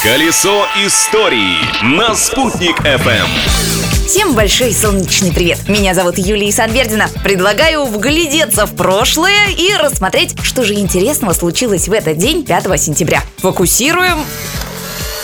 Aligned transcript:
Колесо 0.00 0.64
истории 0.86 1.56
на 1.82 2.14
«Спутник 2.14 2.78
FM. 2.82 3.26
Всем 4.06 4.32
большой 4.32 4.72
солнечный 4.72 5.32
привет! 5.32 5.68
Меня 5.68 5.92
зовут 5.92 6.18
Юлия 6.18 6.52
Санвердина. 6.52 7.08
Предлагаю 7.24 7.84
вглядеться 7.84 8.66
в 8.66 8.76
прошлое 8.76 9.48
и 9.48 9.74
рассмотреть, 9.74 10.36
что 10.40 10.62
же 10.62 10.74
интересного 10.74 11.32
случилось 11.32 11.88
в 11.88 11.92
этот 11.92 12.16
день, 12.16 12.44
5 12.44 12.80
сентября. 12.80 13.24
Фокусируем... 13.38 14.18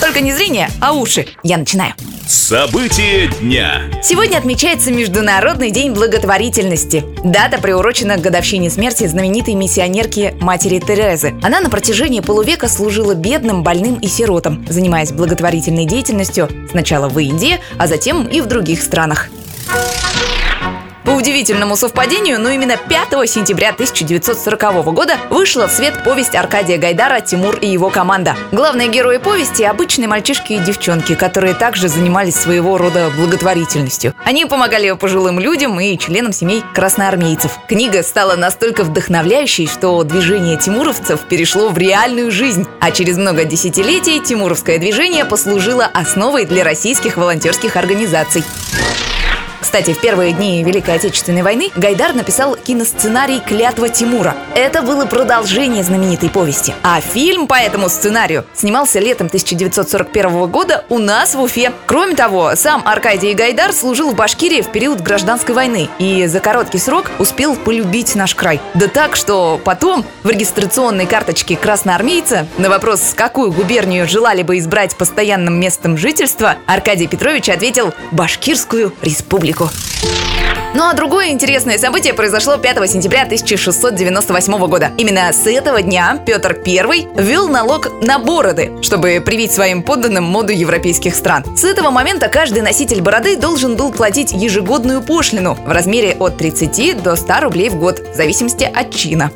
Только 0.04 0.20
не 0.20 0.34
зрение, 0.34 0.68
а 0.82 0.92
уши. 0.92 1.28
Я 1.42 1.56
начинаю. 1.56 1.94
События 2.28 3.26
дня. 3.40 3.80
Сегодня 4.02 4.36
отмечается 4.36 4.92
Международный 4.92 5.70
день 5.70 5.92
благотворительности. 5.94 7.02
Дата 7.24 7.58
приурочена 7.58 8.18
к 8.18 8.20
годовщине 8.20 8.68
смерти 8.68 9.06
знаменитой 9.06 9.54
миссионерки 9.54 10.34
матери 10.42 10.78
Терезы. 10.78 11.32
Она 11.42 11.62
на 11.62 11.70
протяжении 11.70 12.20
полувека 12.20 12.68
служила 12.68 13.14
бедным, 13.14 13.62
больным 13.62 13.94
и 13.94 14.06
сиротам, 14.06 14.66
занимаясь 14.68 15.10
благотворительной 15.10 15.86
деятельностью 15.86 16.50
сначала 16.70 17.08
в 17.08 17.18
Индии, 17.18 17.58
а 17.78 17.86
затем 17.86 18.26
и 18.26 18.42
в 18.42 18.46
других 18.46 18.82
странах. 18.82 19.30
Удивительному 21.24 21.74
совпадению, 21.74 22.38
но 22.38 22.50
именно 22.50 22.76
5 22.76 23.26
сентября 23.26 23.70
1940 23.70 24.84
года 24.92 25.16
вышла 25.30 25.66
в 25.66 25.72
свет 25.72 26.04
повесть 26.04 26.34
Аркадия 26.34 26.76
Гайдара 26.76 27.20
«Тимур 27.22 27.56
и 27.56 27.66
его 27.66 27.88
команда». 27.88 28.36
Главные 28.52 28.88
герои 28.88 29.16
повести– 29.16 29.62
обычные 29.64 30.06
мальчишки 30.06 30.52
и 30.52 30.58
девчонки, 30.58 31.14
которые 31.14 31.54
также 31.54 31.88
занимались 31.88 32.34
своего 32.34 32.76
рода 32.76 33.10
благотворительностью. 33.16 34.12
Они 34.22 34.44
помогали 34.44 34.92
пожилым 34.92 35.40
людям 35.40 35.80
и 35.80 35.96
членам 35.96 36.34
семей 36.34 36.62
красноармейцев. 36.74 37.58
Книга 37.68 38.02
стала 38.02 38.36
настолько 38.36 38.84
вдохновляющей, 38.84 39.66
что 39.66 40.02
движение 40.02 40.58
тимуровцев 40.58 41.20
перешло 41.20 41.70
в 41.70 41.78
реальную 41.78 42.30
жизнь, 42.30 42.66
а 42.80 42.90
через 42.90 43.16
много 43.16 43.46
десятилетий 43.46 44.20
тимуровское 44.20 44.76
движение 44.76 45.24
послужило 45.24 45.86
основой 45.86 46.44
для 46.44 46.64
российских 46.64 47.16
волонтерских 47.16 47.76
организаций. 47.76 48.44
Кстати, 49.74 49.92
в 49.92 50.00
первые 50.00 50.32
дни 50.32 50.62
Великой 50.62 50.94
Отечественной 50.94 51.42
войны 51.42 51.68
Гайдар 51.74 52.14
написал 52.14 52.54
киносценарий 52.54 53.40
«Клятва 53.40 53.88
Тимура». 53.88 54.36
Это 54.54 54.82
было 54.82 55.04
продолжение 55.04 55.82
знаменитой 55.82 56.30
повести. 56.30 56.72
А 56.84 57.00
фильм 57.00 57.48
по 57.48 57.54
этому 57.54 57.88
сценарию 57.88 58.44
снимался 58.54 59.00
летом 59.00 59.26
1941 59.26 60.46
года 60.46 60.84
у 60.90 60.98
нас 60.98 61.34
в 61.34 61.40
Уфе. 61.40 61.72
Кроме 61.86 62.14
того, 62.14 62.54
сам 62.54 62.82
Аркадий 62.86 63.34
Гайдар 63.34 63.72
служил 63.72 64.12
в 64.12 64.14
Башкирии 64.14 64.62
в 64.62 64.70
период 64.70 65.00
гражданской 65.00 65.56
войны 65.56 65.88
и 65.98 66.24
за 66.28 66.38
короткий 66.38 66.78
срок 66.78 67.10
успел 67.18 67.56
полюбить 67.56 68.14
наш 68.14 68.36
край. 68.36 68.60
Да 68.74 68.86
так, 68.86 69.16
что 69.16 69.60
потом 69.64 70.04
в 70.22 70.30
регистрационной 70.30 71.06
карточке 71.06 71.56
красноармейца 71.56 72.46
на 72.58 72.68
вопрос, 72.68 73.12
какую 73.16 73.50
губернию 73.50 74.06
желали 74.06 74.44
бы 74.44 74.56
избрать 74.58 74.94
постоянным 74.94 75.58
местом 75.58 75.98
жительства, 75.98 76.58
Аркадий 76.66 77.08
Петрович 77.08 77.48
ответил 77.48 77.92
«Башкирскую 78.12 78.92
республику». 79.02 79.63
Ну 80.74 80.82
а 80.82 80.92
другое 80.92 81.28
интересное 81.28 81.78
событие 81.78 82.14
произошло 82.14 82.56
5 82.56 82.90
сентября 82.90 83.22
1698 83.22 84.66
года. 84.66 84.90
Именно 84.98 85.32
с 85.32 85.46
этого 85.46 85.80
дня 85.82 86.20
Петр 86.26 86.58
I 86.66 87.06
ввел 87.16 87.48
налог 87.48 88.02
на 88.02 88.18
бороды, 88.18 88.72
чтобы 88.82 89.22
привить 89.24 89.52
своим 89.52 89.84
подданным 89.84 90.24
моду 90.24 90.52
европейских 90.52 91.14
стран. 91.14 91.44
С 91.56 91.62
этого 91.62 91.90
момента 91.90 92.28
каждый 92.28 92.62
носитель 92.62 93.02
бороды 93.02 93.36
должен 93.36 93.76
был 93.76 93.92
платить 93.92 94.32
ежегодную 94.32 95.00
пошлину 95.00 95.54
в 95.54 95.70
размере 95.70 96.16
от 96.18 96.38
30 96.38 97.00
до 97.00 97.14
100 97.14 97.40
рублей 97.40 97.70
в 97.70 97.76
год, 97.76 98.00
в 98.00 98.16
зависимости 98.16 98.64
от 98.64 98.92
чина. 98.92 99.30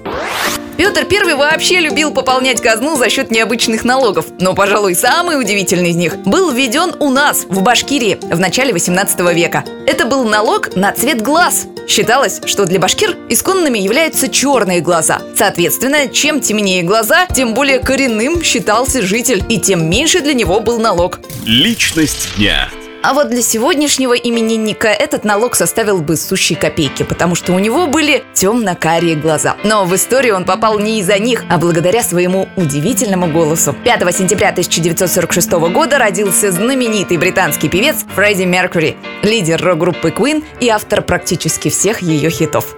Петр 0.78 1.04
I 1.10 1.34
вообще 1.34 1.80
любил 1.80 2.12
пополнять 2.14 2.60
казну 2.60 2.96
за 2.96 3.10
счет 3.10 3.32
необычных 3.32 3.82
налогов. 3.82 4.26
Но, 4.38 4.54
пожалуй, 4.54 4.94
самый 4.94 5.36
удивительный 5.40 5.90
из 5.90 5.96
них 5.96 6.18
был 6.18 6.52
введен 6.52 6.94
у 7.00 7.10
нас, 7.10 7.46
в 7.48 7.62
Башкирии, 7.62 8.16
в 8.22 8.38
начале 8.38 8.72
18 8.72 9.18
века. 9.34 9.64
Это 9.88 10.04
был 10.06 10.22
налог 10.22 10.76
на 10.76 10.92
цвет 10.92 11.20
глаз. 11.20 11.66
Считалось, 11.88 12.40
что 12.44 12.64
для 12.64 12.78
башкир 12.78 13.16
исконными 13.28 13.78
являются 13.78 14.28
черные 14.28 14.80
глаза. 14.80 15.20
Соответственно, 15.34 16.06
чем 16.06 16.40
темнее 16.40 16.84
глаза, 16.84 17.26
тем 17.26 17.54
более 17.54 17.80
коренным 17.80 18.44
считался 18.44 19.02
житель, 19.02 19.42
и 19.48 19.58
тем 19.58 19.90
меньше 19.90 20.20
для 20.20 20.34
него 20.34 20.60
был 20.60 20.78
налог. 20.78 21.18
Личность 21.44 22.28
дня. 22.36 22.68
А 23.00 23.14
вот 23.14 23.30
для 23.30 23.42
сегодняшнего 23.42 24.14
именинника 24.14 24.88
этот 24.88 25.24
налог 25.24 25.54
составил 25.54 25.98
бы 25.98 26.16
сущие 26.16 26.58
копейки, 26.58 27.04
потому 27.04 27.36
что 27.36 27.52
у 27.52 27.58
него 27.58 27.86
были 27.86 28.24
темно-карие 28.34 29.14
глаза. 29.14 29.56
Но 29.62 29.84
в 29.84 29.94
историю 29.94 30.34
он 30.34 30.44
попал 30.44 30.80
не 30.80 30.98
из-за 30.98 31.18
них, 31.18 31.44
а 31.48 31.58
благодаря 31.58 32.02
своему 32.02 32.48
удивительному 32.56 33.28
голосу. 33.28 33.74
5 33.84 34.14
сентября 34.16 34.48
1946 34.48 35.50
года 35.72 35.98
родился 35.98 36.50
знаменитый 36.50 37.18
британский 37.18 37.68
певец 37.68 38.04
Фредди 38.16 38.42
Меркьюри, 38.42 38.96
лидер 39.22 39.62
рок-группы 39.62 40.10
Queen 40.10 40.44
и 40.58 40.68
автор 40.68 41.02
практически 41.02 41.70
всех 41.70 42.02
ее 42.02 42.30
хитов. 42.30 42.76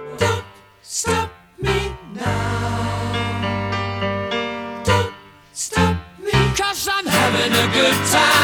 Stop 0.83 1.29
me 1.59 1.71
now. 2.13 2.23
Don't 4.85 5.11
stop 5.53 5.95
me. 6.19 6.31
Cause 6.55 6.87
I'm 6.87 7.07
having 7.07 7.53
a 7.53 7.67
good 7.73 7.95
time, 8.11 8.40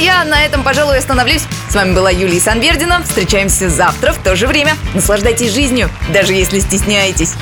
я 0.00 0.24
на 0.24 0.44
этом, 0.44 0.62
пожалуй, 0.62 0.98
остановлюсь. 0.98 1.42
С 1.68 1.74
вами 1.74 1.94
была 1.94 2.10
Юлия 2.10 2.40
Санвердина. 2.40 3.02
Встречаемся 3.02 3.68
завтра 3.68 4.12
в 4.12 4.18
то 4.18 4.34
же 4.34 4.46
время. 4.46 4.76
Наслаждайтесь 4.94 5.52
жизнью, 5.52 5.90
даже 6.12 6.32
если 6.32 6.60
стесняетесь. 6.60 7.34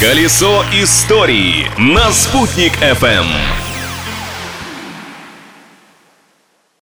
Колесо 0.00 0.64
истории 0.72 1.70
на 1.76 2.10
«Спутник 2.12 2.72
FM. 2.80 3.26